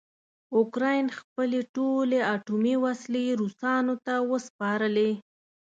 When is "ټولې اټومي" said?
1.75-2.75